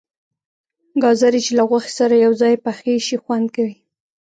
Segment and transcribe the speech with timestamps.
[1.03, 3.75] گازرې چې له غوښې سره یو ځای پخې شي خوند کوي.